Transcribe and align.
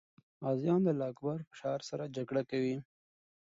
غازیان 0.43 0.79
د 0.83 0.87
الله 0.91 1.07
اکبر 1.11 1.37
په 1.49 1.55
شعار 1.59 1.81
سره 1.89 2.11
جګړه 2.15 2.41
کوي. 2.51 2.77